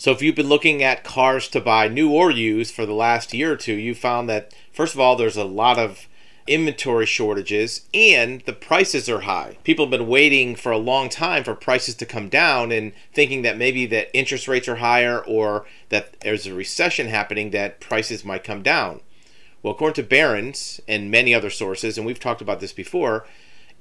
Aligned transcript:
So 0.00 0.12
if 0.12 0.22
you've 0.22 0.34
been 0.34 0.48
looking 0.48 0.82
at 0.82 1.04
cars 1.04 1.46
to 1.48 1.60
buy 1.60 1.86
new 1.86 2.10
or 2.10 2.30
used 2.30 2.74
for 2.74 2.86
the 2.86 2.94
last 2.94 3.34
year 3.34 3.52
or 3.52 3.56
two, 3.56 3.74
you 3.74 3.94
found 3.94 4.30
that 4.30 4.54
first 4.72 4.94
of 4.94 5.00
all 5.00 5.14
there's 5.14 5.36
a 5.36 5.44
lot 5.44 5.78
of 5.78 6.08
inventory 6.46 7.04
shortages 7.04 7.86
and 7.92 8.40
the 8.46 8.54
prices 8.54 9.10
are 9.10 9.20
high. 9.20 9.58
People 9.62 9.84
have 9.84 9.90
been 9.90 10.08
waiting 10.08 10.56
for 10.56 10.72
a 10.72 10.78
long 10.78 11.10
time 11.10 11.44
for 11.44 11.54
prices 11.54 11.94
to 11.96 12.06
come 12.06 12.30
down 12.30 12.72
and 12.72 12.92
thinking 13.12 13.42
that 13.42 13.58
maybe 13.58 13.84
that 13.84 14.08
interest 14.16 14.48
rates 14.48 14.68
are 14.68 14.76
higher 14.76 15.22
or 15.22 15.66
that 15.90 16.18
there's 16.20 16.46
a 16.46 16.54
recession 16.54 17.08
happening 17.08 17.50
that 17.50 17.78
prices 17.78 18.24
might 18.24 18.42
come 18.42 18.62
down. 18.62 19.02
Well, 19.62 19.74
according 19.74 20.02
to 20.02 20.08
Barron's 20.08 20.80
and 20.88 21.10
many 21.10 21.34
other 21.34 21.50
sources, 21.50 21.98
and 21.98 22.06
we've 22.06 22.18
talked 22.18 22.40
about 22.40 22.60
this 22.60 22.72
before, 22.72 23.26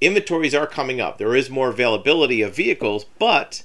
inventories 0.01 0.53
are 0.53 0.67
coming 0.67 0.99
up. 0.99 1.17
There 1.17 1.33
is 1.33 1.49
more 1.49 1.69
availability 1.69 2.41
of 2.41 2.53
vehicles, 2.53 3.05
but 3.19 3.63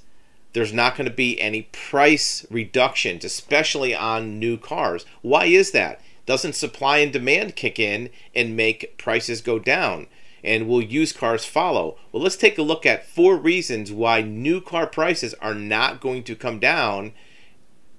there's 0.55 0.73
not 0.73 0.97
going 0.97 1.09
to 1.09 1.15
be 1.15 1.39
any 1.41 1.63
price 1.63 2.47
reductions, 2.49 3.25
especially 3.25 3.95
on 3.95 4.39
new 4.39 4.57
cars. 4.57 5.05
Why 5.21 5.47
is 5.47 5.73
that? 5.73 6.01
Doesn't 6.27 6.55
supply 6.55 6.99
and 6.99 7.13
demand 7.13 7.57
kick 7.57 7.79
in 7.79 8.09
and 8.35 8.57
make 8.57 8.97
prices 8.97 9.43
go 9.43 9.59
down? 9.59 10.07
And 10.43 10.69
will 10.69 10.81
used 10.81 11.17
cars 11.17 11.45
follow? 11.45 11.99
Well, 12.13 12.23
let's 12.23 12.37
take 12.37 12.57
a 12.57 12.63
look 12.63 12.87
at 12.87 13.07
four 13.07 13.37
reasons 13.37 13.91
why 13.91 14.23
new 14.23 14.61
car 14.61 14.87
prices 14.87 15.35
are 15.35 15.55
not 15.55 16.01
going 16.01 16.23
to 16.25 16.37
come 16.37 16.61
down 16.61 17.13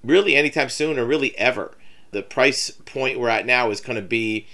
really 0.02 0.34
anytime 0.34 0.70
soon 0.70 0.98
or 0.98 1.04
really 1.04 1.36
ever. 1.36 1.76
The 2.12 2.22
price 2.22 2.70
point 2.70 3.18
we're 3.18 3.28
at 3.28 3.46
now 3.46 3.70
is 3.70 3.80
going 3.80 3.96
to 3.96 4.02
be 4.02 4.46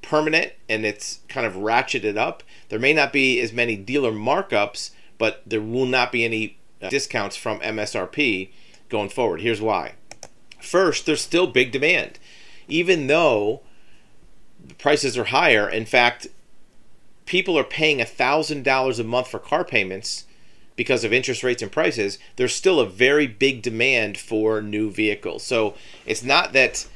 permanent 0.00 0.52
and 0.68 0.86
it's 0.86 1.20
kind 1.28 1.46
of 1.46 1.54
ratcheted 1.54 2.16
up. 2.16 2.44
There 2.68 2.78
may 2.78 2.92
not 2.92 3.12
be 3.12 3.40
as 3.40 3.52
many 3.52 3.76
dealer 3.76 4.12
markups, 4.12 4.90
but 5.16 5.42
there 5.44 5.60
will 5.60 5.86
not 5.86 6.12
be 6.12 6.24
any 6.24 6.57
discounts 6.80 7.36
from 7.36 7.60
MSRP 7.60 8.50
going 8.88 9.08
forward. 9.08 9.40
Here's 9.40 9.60
why. 9.60 9.94
First, 10.60 11.06
there's 11.06 11.20
still 11.20 11.46
big 11.46 11.72
demand 11.72 12.18
even 12.68 13.06
though 13.06 13.62
prices 14.76 15.16
are 15.16 15.24
higher. 15.24 15.68
In 15.68 15.86
fact, 15.86 16.28
people 17.26 17.58
are 17.58 17.64
paying 17.64 17.98
$1,000 17.98 19.00
a 19.00 19.04
month 19.04 19.28
for 19.28 19.38
car 19.38 19.64
payments 19.64 20.26
because 20.76 21.02
of 21.02 21.12
interest 21.12 21.42
rates 21.42 21.62
and 21.62 21.72
prices. 21.72 22.18
There's 22.36 22.54
still 22.54 22.78
a 22.78 22.86
very 22.86 23.26
big 23.26 23.62
demand 23.62 24.18
for 24.18 24.62
new 24.62 24.90
vehicles. 24.90 25.42
So 25.42 25.74
it's 26.06 26.22
not 26.22 26.52
that 26.52 26.86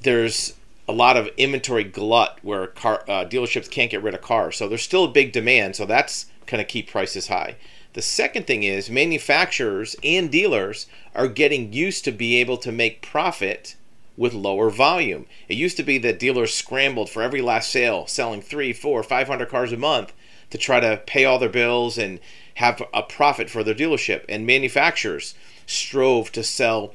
there's 0.00 0.54
a 0.86 0.92
lot 0.92 1.16
of 1.16 1.28
inventory 1.38 1.84
glut 1.84 2.38
where 2.42 2.66
car 2.66 3.02
uh, 3.08 3.24
dealerships 3.24 3.70
can't 3.70 3.90
get 3.90 4.02
rid 4.02 4.14
of 4.14 4.20
cars. 4.20 4.56
So 4.56 4.68
there's 4.68 4.82
still 4.82 5.04
a 5.04 5.10
big 5.10 5.32
demand. 5.32 5.74
So 5.74 5.86
that's 5.86 6.26
going 6.46 6.62
to 6.62 6.64
keep 6.64 6.90
prices 6.90 7.28
high. 7.28 7.56
The 7.94 8.02
second 8.02 8.46
thing 8.46 8.64
is 8.64 8.90
manufacturers 8.90 9.94
and 10.02 10.30
dealers 10.30 10.86
are 11.14 11.28
getting 11.28 11.72
used 11.72 12.04
to 12.04 12.12
be 12.12 12.36
able 12.36 12.56
to 12.58 12.72
make 12.72 13.02
profit 13.02 13.76
with 14.16 14.34
lower 14.34 14.68
volume. 14.68 15.26
It 15.48 15.56
used 15.56 15.76
to 15.76 15.84
be 15.84 15.98
that 15.98 16.18
dealers 16.18 16.52
scrambled 16.52 17.08
for 17.08 17.22
every 17.22 17.40
last 17.40 17.70
sale, 17.70 18.06
selling 18.08 18.42
three, 18.42 18.72
four, 18.72 19.02
five 19.04 19.28
hundred 19.28 19.48
cars 19.48 19.72
a 19.72 19.76
month 19.76 20.12
to 20.50 20.58
try 20.58 20.80
to 20.80 21.02
pay 21.06 21.24
all 21.24 21.38
their 21.38 21.48
bills 21.48 21.96
and 21.96 22.18
have 22.54 22.82
a 22.92 23.02
profit 23.02 23.48
for 23.48 23.62
their 23.62 23.74
dealership. 23.74 24.24
And 24.28 24.44
manufacturers 24.44 25.34
strove 25.66 26.32
to 26.32 26.42
sell 26.42 26.94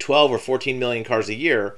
12 0.00 0.32
or 0.32 0.38
14 0.38 0.78
million 0.78 1.04
cars 1.04 1.28
a 1.28 1.34
year 1.34 1.76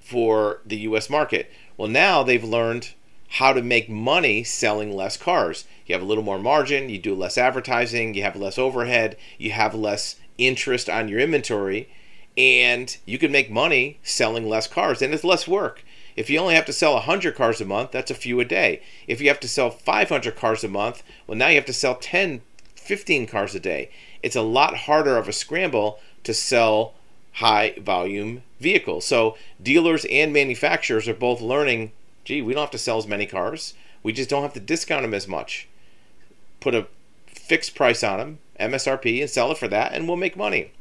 for 0.00 0.60
the 0.64 0.78
US 0.78 1.10
market. 1.10 1.52
Well, 1.76 1.88
now 1.88 2.22
they've 2.22 2.42
learned 2.42 2.94
how 3.28 3.52
to 3.52 3.62
make 3.62 3.88
money 3.88 4.42
selling 4.42 4.92
less 4.92 5.16
cars. 5.16 5.64
You 5.86 5.94
have 5.94 6.02
a 6.02 6.06
little 6.06 6.24
more 6.24 6.38
margin, 6.38 6.88
you 6.88 6.98
do 6.98 7.14
less 7.14 7.36
advertising, 7.36 8.14
you 8.14 8.22
have 8.22 8.36
less 8.36 8.58
overhead, 8.58 9.16
you 9.38 9.50
have 9.52 9.74
less 9.74 10.16
interest 10.38 10.88
on 10.88 11.08
your 11.08 11.20
inventory 11.20 11.88
and 12.36 12.96
you 13.04 13.18
can 13.18 13.32
make 13.32 13.50
money 13.50 13.98
selling 14.02 14.48
less 14.48 14.66
cars 14.66 15.02
and 15.02 15.12
it's 15.12 15.24
less 15.24 15.48
work. 15.48 15.84
If 16.16 16.30
you 16.30 16.38
only 16.38 16.54
have 16.54 16.66
to 16.66 16.72
sell 16.72 16.94
100 16.94 17.34
cars 17.34 17.60
a 17.60 17.64
month 17.64 17.90
that's 17.90 18.10
a 18.10 18.14
few 18.14 18.40
a 18.40 18.44
day. 18.44 18.82
If 19.06 19.20
you 19.20 19.28
have 19.28 19.40
to 19.40 19.48
sell 19.48 19.70
500 19.70 20.36
cars 20.36 20.64
a 20.64 20.68
month 20.68 21.02
well 21.26 21.36
now 21.36 21.48
you 21.48 21.56
have 21.56 21.66
to 21.66 21.72
sell 21.72 21.96
10 21.96 22.40
15 22.76 23.26
cars 23.26 23.54
a 23.54 23.60
day. 23.60 23.90
It's 24.22 24.36
a 24.36 24.42
lot 24.42 24.74
harder 24.74 25.18
of 25.18 25.28
a 25.28 25.32
scramble 25.32 26.00
to 26.24 26.32
sell 26.32 26.94
high 27.34 27.74
volume 27.78 28.42
vehicles. 28.58 29.04
So 29.04 29.36
dealers 29.62 30.06
and 30.06 30.32
manufacturers 30.32 31.06
are 31.06 31.14
both 31.14 31.40
learning 31.40 31.92
gee 32.28 32.42
we 32.42 32.52
don't 32.52 32.62
have 32.62 32.70
to 32.70 32.78
sell 32.78 32.98
as 32.98 33.06
many 33.06 33.26
cars 33.26 33.74
we 34.02 34.12
just 34.12 34.30
don't 34.30 34.42
have 34.42 34.54
to 34.54 34.60
discount 34.60 35.02
them 35.02 35.14
as 35.14 35.26
much 35.26 35.68
put 36.60 36.74
a 36.74 36.86
fixed 37.26 37.74
price 37.74 38.02
on 38.04 38.18
them 38.18 38.38
msrp 38.60 39.20
and 39.20 39.30
sell 39.30 39.50
it 39.50 39.58
for 39.58 39.68
that 39.68 39.92
and 39.92 40.06
we'll 40.06 40.16
make 40.16 40.36
money 40.36 40.72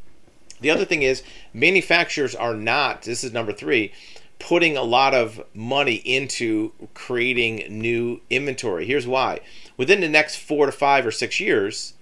the 0.59 0.69
other 0.69 0.85
thing 0.85 1.03
is 1.03 1.23
manufacturers 1.53 2.35
are 2.35 2.53
not, 2.53 3.03
this 3.03 3.23
is 3.23 3.31
number 3.31 3.53
three, 3.53 3.91
putting 4.39 4.77
a 4.77 4.83
lot 4.83 5.13
of 5.13 5.43
money 5.53 5.95
into 5.95 6.71
creating 6.93 7.65
new 7.69 8.21
inventory. 8.29 8.85
Here's 8.85 9.07
why. 9.07 9.41
Within 9.77 10.01
the 10.01 10.09
next 10.09 10.37
four 10.37 10.65
to 10.65 10.71
five 10.71 11.05
or 11.05 11.11
six 11.11 11.39
years, 11.39 11.93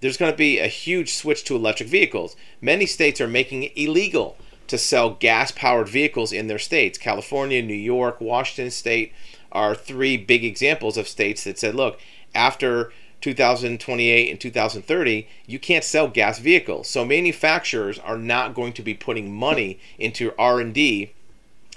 there's 0.00 0.16
going 0.16 0.30
to 0.30 0.36
be 0.36 0.58
a 0.58 0.66
huge 0.66 1.14
switch 1.14 1.44
to 1.44 1.56
electric 1.56 1.88
vehicles. 1.88 2.36
Many 2.60 2.86
states 2.86 3.20
are 3.20 3.28
making 3.28 3.64
it 3.64 3.72
illegal 3.76 4.36
to 4.68 4.78
sell 4.78 5.10
gas 5.10 5.52
powered 5.52 5.88
vehicles 5.88 6.32
in 6.32 6.46
their 6.46 6.58
states. 6.58 6.98
California, 6.98 7.62
New 7.62 7.74
York, 7.74 8.20
Washington 8.20 8.70
state 8.70 9.12
are 9.52 9.74
three 9.74 10.16
big 10.16 10.44
examples 10.44 10.96
of 10.96 11.08
states 11.08 11.44
that 11.44 11.58
said, 11.58 11.74
look, 11.74 11.98
after 12.34 12.92
2028 13.20 14.30
and 14.30 14.40
2030, 14.40 15.28
you 15.46 15.58
can't 15.58 15.84
sell 15.84 16.08
gas 16.08 16.38
vehicles. 16.38 16.88
So 16.88 17.04
manufacturers 17.04 17.98
are 17.98 18.18
not 18.18 18.54
going 18.54 18.72
to 18.74 18.82
be 18.82 18.94
putting 18.94 19.34
money 19.34 19.78
into 19.98 20.32
R&D 20.38 21.12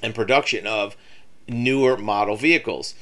and 0.04 0.16
production 0.16 0.68
of 0.68 0.96
newer 1.48 1.98
model 1.98 2.36
vehicles. 2.36 2.96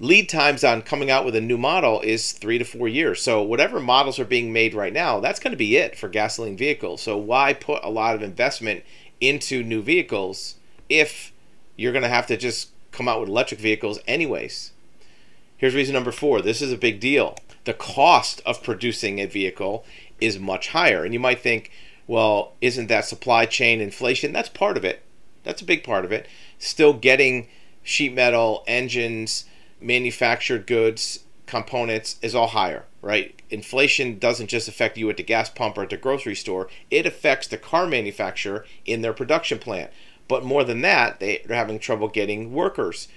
Lead 0.00 0.28
times 0.28 0.62
on 0.62 0.82
coming 0.82 1.10
out 1.10 1.24
with 1.24 1.34
a 1.34 1.40
new 1.40 1.58
model 1.58 2.00
is 2.00 2.32
3 2.32 2.58
to 2.58 2.64
4 2.64 2.88
years. 2.88 3.20
So 3.20 3.42
whatever 3.42 3.80
models 3.80 4.18
are 4.18 4.24
being 4.24 4.52
made 4.52 4.74
right 4.74 4.92
now, 4.92 5.18
that's 5.18 5.40
going 5.40 5.52
to 5.52 5.56
be 5.56 5.76
it 5.76 5.98
for 5.98 6.08
gasoline 6.08 6.56
vehicles. 6.56 7.02
So 7.02 7.16
why 7.16 7.52
put 7.52 7.82
a 7.82 7.90
lot 7.90 8.14
of 8.14 8.22
investment 8.22 8.84
into 9.20 9.62
new 9.62 9.82
vehicles 9.82 10.54
if 10.88 11.32
you're 11.76 11.92
going 11.92 12.04
to 12.04 12.08
have 12.08 12.26
to 12.28 12.36
just 12.36 12.70
come 12.92 13.08
out 13.08 13.20
with 13.20 13.28
electric 13.28 13.60
vehicles 13.60 13.98
anyways? 14.06 14.72
Here's 15.56 15.74
reason 15.74 15.94
number 15.94 16.12
4. 16.12 16.42
This 16.42 16.62
is 16.62 16.72
a 16.72 16.78
big 16.78 17.00
deal 17.00 17.36
the 17.68 17.74
cost 17.74 18.40
of 18.46 18.62
producing 18.62 19.18
a 19.18 19.26
vehicle 19.26 19.84
is 20.22 20.38
much 20.38 20.68
higher. 20.68 21.04
And 21.04 21.12
you 21.12 21.20
might 21.20 21.40
think, 21.40 21.70
well, 22.06 22.52
isn't 22.62 22.86
that 22.86 23.04
supply 23.04 23.44
chain 23.44 23.82
inflation? 23.82 24.32
That's 24.32 24.48
part 24.48 24.78
of 24.78 24.86
it. 24.86 25.02
That's 25.44 25.60
a 25.60 25.66
big 25.66 25.84
part 25.84 26.06
of 26.06 26.10
it. 26.10 26.26
Still 26.58 26.94
getting 26.94 27.46
sheet 27.82 28.14
metal, 28.14 28.64
engines, 28.66 29.44
manufactured 29.80 30.66
goods, 30.66 31.20
components 31.46 32.16
is 32.22 32.34
all 32.34 32.48
higher, 32.48 32.84
right? 33.02 33.40
Inflation 33.50 34.18
doesn't 34.18 34.48
just 34.48 34.68
affect 34.68 34.98
you 34.98 35.08
at 35.10 35.16
the 35.16 35.22
gas 35.22 35.48
pump 35.48 35.78
or 35.78 35.82
at 35.82 35.90
the 35.90 35.96
grocery 35.96 36.34
store, 36.34 36.68
it 36.90 37.06
affects 37.06 37.48
the 37.48 37.56
car 37.56 37.86
manufacturer 37.86 38.64
in 38.84 39.02
their 39.02 39.12
production 39.12 39.58
plant. 39.58 39.90
But 40.28 40.44
more 40.44 40.62
than 40.62 40.82
that, 40.82 41.20
they're 41.20 41.40
having 41.48 41.78
trouble 41.78 42.08
getting 42.08 42.52
workers. 42.52 43.08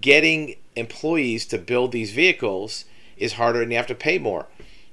Getting 0.00 0.56
employees 0.76 1.44
to 1.46 1.58
build 1.58 1.92
these 1.92 2.12
vehicles 2.12 2.86
is 3.18 3.34
harder 3.34 3.60
and 3.62 3.70
you 3.70 3.76
have 3.76 3.86
to 3.88 3.94
pay 3.94 4.18
more. 4.18 4.46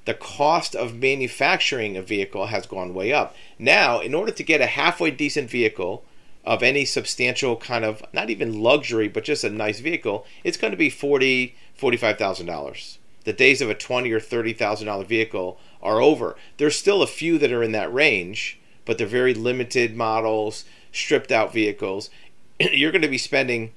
The 0.04 0.14
cost 0.14 0.76
of 0.76 0.96
manufacturing 0.96 1.96
a 1.96 2.02
vehicle 2.02 2.48
has 2.48 2.66
gone 2.66 2.94
way 2.94 3.14
up. 3.14 3.36
Now, 3.58 4.00
in 4.00 4.14
order 4.14 4.32
to 4.34 4.44
get 4.44 4.60
a 4.60 4.66
halfway 4.66 5.12
decent 5.12 5.50
vehicle 5.50 6.04
of 6.44 6.64
any 6.64 6.86
substantial 6.86 7.56
kind 7.56 7.86
of 7.86 8.04
not 8.14 8.30
even 8.30 8.62
luxury, 8.62 9.08
but 9.08 9.24
just 9.24 9.44
a 9.44 9.50
nice 9.50 9.80
vehicle, 9.80 10.26
it's 10.44 10.58
going 10.58 10.72
to 10.72 10.78
be 10.78 10.90
forty, 10.90 11.56
forty-five 11.76 12.18
thousand 12.18 12.48
dollars. 12.48 12.98
The 13.24 13.34
days 13.34 13.62
of 13.62 13.70
a 13.70 13.76
twenty 13.76 14.12
or 14.12 14.20
thirty 14.20 14.54
thousand 14.54 14.88
dollar 14.88 15.06
vehicle 15.06 15.60
are 15.82 16.02
over. 16.02 16.36
There's 16.58 16.78
still 16.78 17.02
a 17.02 17.08
few 17.08 17.38
that 17.38 17.52
are 17.52 17.64
in 17.64 17.72
that 17.74 17.94
range, 17.94 18.60
but 18.86 18.98
they're 18.98 19.08
very 19.08 19.34
limited 19.34 19.96
models, 19.96 20.66
stripped 20.92 21.32
out 21.32 21.54
vehicles. 21.54 22.10
You're 22.60 22.92
going 22.92 23.02
to 23.02 23.08
be 23.08 23.18
spending 23.18 23.74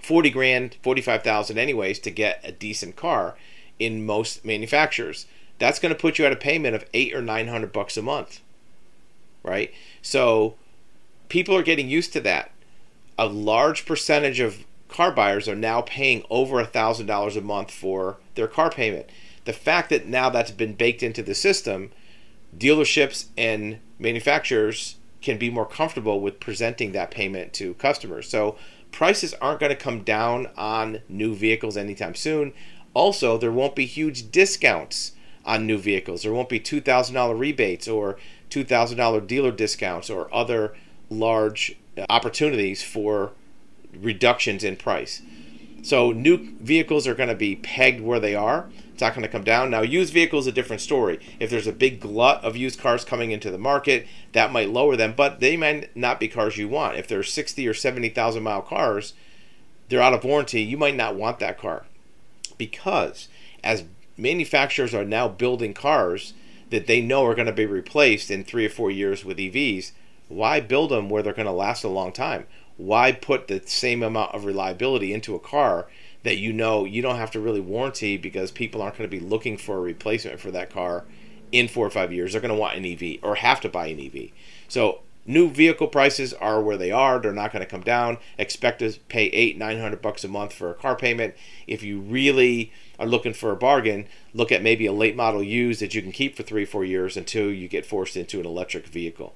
40 0.00 0.30
grand, 0.30 0.76
45,000 0.82 1.58
anyways 1.58 1.98
to 2.00 2.10
get 2.10 2.40
a 2.42 2.52
decent 2.52 2.96
car 2.96 3.36
in 3.78 4.04
most 4.04 4.44
manufacturers. 4.44 5.26
That's 5.58 5.78
going 5.78 5.94
to 5.94 6.00
put 6.00 6.18
you 6.18 6.24
at 6.24 6.32
a 6.32 6.36
payment 6.36 6.74
of 6.74 6.86
eight 6.94 7.14
or 7.14 7.20
nine 7.20 7.48
hundred 7.48 7.72
bucks 7.72 7.96
a 7.96 8.02
month, 8.02 8.40
right? 9.42 9.72
So 10.00 10.54
people 11.30 11.56
are 11.56 11.62
getting 11.62 11.88
used 11.88 12.12
to 12.12 12.20
that. 12.20 12.50
A 13.16 13.26
large 13.26 13.86
percentage 13.86 14.40
of 14.40 14.64
car 14.88 15.12
buyers 15.12 15.48
are 15.48 15.56
now 15.56 15.80
paying 15.80 16.24
over 16.28 16.60
a 16.60 16.66
thousand 16.66 17.06
dollars 17.06 17.36
a 17.36 17.40
month 17.40 17.70
for 17.70 18.18
their 18.34 18.48
car 18.48 18.70
payment. 18.70 19.08
The 19.46 19.52
fact 19.54 19.88
that 19.88 20.06
now 20.06 20.28
that's 20.28 20.50
been 20.50 20.74
baked 20.74 21.02
into 21.02 21.22
the 21.22 21.34
system, 21.34 21.90
dealerships 22.56 23.26
and 23.38 23.78
manufacturers 23.98 24.96
can 25.22 25.38
be 25.38 25.50
more 25.50 25.66
comfortable 25.66 26.20
with 26.20 26.40
presenting 26.40 26.92
that 26.92 27.10
payment 27.10 27.52
to 27.54 27.74
customers. 27.74 28.28
So 28.28 28.56
prices 28.90 29.34
aren't 29.34 29.60
going 29.60 29.70
to 29.70 29.76
come 29.76 30.02
down 30.02 30.48
on 30.56 31.00
new 31.08 31.34
vehicles 31.34 31.76
anytime 31.76 32.14
soon. 32.14 32.52
Also, 32.92 33.38
there 33.38 33.52
won't 33.52 33.76
be 33.76 33.86
huge 33.86 34.30
discounts 34.30 35.12
on 35.44 35.66
new 35.66 35.78
vehicles. 35.78 36.22
There 36.22 36.32
won't 36.32 36.48
be 36.48 36.60
$2,000 36.60 37.38
rebates 37.38 37.86
or 37.86 38.18
$2,000 38.50 39.26
dealer 39.26 39.52
discounts 39.52 40.10
or 40.10 40.32
other 40.34 40.74
large 41.10 41.76
uh, 41.98 42.06
opportunities 42.08 42.82
for 42.82 43.32
reductions 43.94 44.64
in 44.64 44.76
price. 44.76 45.22
So 45.82 46.12
new 46.12 46.54
vehicles 46.60 47.06
are 47.06 47.14
going 47.14 47.28
to 47.28 47.34
be 47.34 47.56
pegged 47.56 48.00
where 48.00 48.20
they 48.20 48.34
are. 48.34 48.68
It's 48.92 49.00
not 49.00 49.14
going 49.14 49.22
to 49.22 49.28
come 49.28 49.44
down. 49.44 49.70
Now, 49.70 49.80
used 49.80 50.12
vehicles 50.12 50.46
a 50.46 50.52
different 50.52 50.82
story. 50.82 51.18
If 51.38 51.48
there's 51.48 51.66
a 51.66 51.72
big 51.72 52.00
glut 52.00 52.44
of 52.44 52.56
used 52.56 52.78
cars 52.78 53.04
coming 53.04 53.30
into 53.30 53.50
the 53.50 53.58
market, 53.58 54.06
that 54.32 54.52
might 54.52 54.68
lower 54.68 54.94
them, 54.94 55.14
but 55.16 55.40
they 55.40 55.56
might 55.56 55.94
not 55.96 56.20
be 56.20 56.28
cars 56.28 56.58
you 56.58 56.68
want. 56.68 56.98
If 56.98 57.08
they're 57.08 57.22
60 57.22 57.66
or 57.66 57.74
70,000 57.74 58.42
mile 58.42 58.62
cars, 58.62 59.14
they're 59.88 60.02
out 60.02 60.12
of 60.12 60.24
warranty. 60.24 60.62
You 60.62 60.76
might 60.76 60.96
not 60.96 61.16
want 61.16 61.38
that 61.38 61.58
car 61.58 61.86
because 62.58 63.28
as 63.64 63.84
manufacturers 64.18 64.94
are 64.94 65.04
now 65.04 65.28
building 65.28 65.72
cars 65.72 66.34
that 66.68 66.86
they 66.86 67.00
know 67.00 67.24
are 67.24 67.34
going 67.34 67.46
to 67.46 67.52
be 67.52 67.66
replaced 67.66 68.30
in 68.30 68.44
three 68.44 68.66
or 68.66 68.70
four 68.70 68.90
years 68.90 69.24
with 69.24 69.38
EVs, 69.38 69.92
why 70.30 70.60
build 70.60 70.90
them 70.90 71.10
where 71.10 71.22
they're 71.22 71.32
going 71.32 71.46
to 71.46 71.52
last 71.52 71.84
a 71.84 71.88
long 71.88 72.12
time? 72.12 72.46
Why 72.76 73.12
put 73.12 73.48
the 73.48 73.60
same 73.66 74.02
amount 74.02 74.34
of 74.34 74.44
reliability 74.44 75.12
into 75.12 75.34
a 75.34 75.40
car 75.40 75.86
that 76.22 76.38
you 76.38 76.52
know 76.52 76.84
you 76.84 77.02
don't 77.02 77.16
have 77.16 77.32
to 77.32 77.40
really 77.40 77.60
warranty 77.60 78.16
because 78.16 78.50
people 78.50 78.80
aren't 78.80 78.96
going 78.96 79.10
to 79.10 79.16
be 79.16 79.22
looking 79.22 79.56
for 79.56 79.76
a 79.76 79.80
replacement 79.80 80.40
for 80.40 80.50
that 80.52 80.70
car 80.70 81.04
in 81.50 81.68
four 81.68 81.84
or 81.84 81.90
five 81.90 82.12
years? 82.12 82.32
They're 82.32 82.40
going 82.40 82.54
to 82.54 82.60
want 82.60 82.76
an 82.76 82.86
EV 82.86 83.18
or 83.22 83.34
have 83.34 83.60
to 83.62 83.68
buy 83.68 83.88
an 83.88 84.00
EV. 84.00 84.30
So 84.68 85.00
new 85.26 85.50
vehicle 85.50 85.88
prices 85.88 86.32
are 86.34 86.62
where 86.62 86.76
they 86.76 86.90
are 86.90 87.18
they're 87.18 87.32
not 87.32 87.52
going 87.52 87.60
to 87.60 87.70
come 87.70 87.82
down 87.82 88.16
expect 88.38 88.78
to 88.78 88.90
pay 89.08 89.26
eight 89.26 89.58
nine 89.58 89.78
hundred 89.78 90.00
bucks 90.00 90.24
a 90.24 90.28
month 90.28 90.52
for 90.52 90.70
a 90.70 90.74
car 90.74 90.96
payment 90.96 91.34
if 91.66 91.82
you 91.82 92.00
really 92.00 92.72
are 92.98 93.06
looking 93.06 93.34
for 93.34 93.52
a 93.52 93.56
bargain 93.56 94.06
look 94.32 94.50
at 94.50 94.62
maybe 94.62 94.86
a 94.86 94.92
late 94.92 95.14
model 95.14 95.42
used 95.42 95.80
that 95.80 95.94
you 95.94 96.00
can 96.00 96.10
keep 96.10 96.34
for 96.34 96.42
three 96.42 96.64
four 96.64 96.84
years 96.84 97.16
until 97.16 97.52
you 97.52 97.68
get 97.68 97.84
forced 97.84 98.16
into 98.16 98.40
an 98.40 98.46
electric 98.46 98.86
vehicle 98.86 99.34